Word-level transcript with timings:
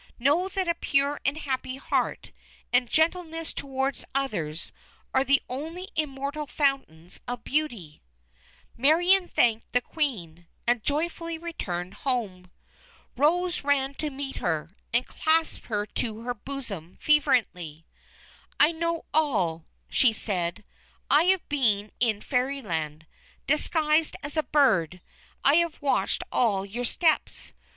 Know 0.17 0.47
that 0.47 0.67
a 0.67 0.73
pure 0.73 1.21
and 1.25 1.37
happy 1.37 1.75
heart, 1.75 2.31
and 2.73 2.89
gentleness 2.89 3.53
toward 3.53 4.03
others, 4.15 4.71
are 5.13 5.23
the 5.23 5.43
only 5.47 5.89
Immortal 5.95 6.47
Fountains 6.47 7.19
of 7.27 7.43
Beauty!" 7.43 8.01
Marion 8.75 9.27
thanked 9.27 9.71
the 9.73 9.79
Queen, 9.81 10.47
and 10.65 10.83
joyfully 10.83 11.37
returned 11.37 11.93
home. 11.93 12.49
Rose 13.15 13.63
ran 13.63 13.93
to 13.93 14.09
meet 14.09 14.37
her, 14.37 14.75
and 14.91 15.05
clasped 15.05 15.67
her 15.67 15.85
to 15.85 16.21
her 16.21 16.33
bosom 16.33 16.97
fervently. 16.99 17.85
"I 18.59 18.71
know 18.71 19.05
all," 19.13 19.67
she 19.87 20.13
said; 20.13 20.63
"I 21.11 21.25
have 21.25 21.47
been 21.47 21.91
in 21.99 22.21
Fairyland. 22.21 23.05
Disguised 23.45 24.15
as 24.23 24.35
a 24.35 24.41
bird, 24.41 24.99
I 25.43 25.57
have 25.57 25.79
watched 25.79 26.23
all 26.31 26.65
your 26.65 26.85
steps. 26.85 27.53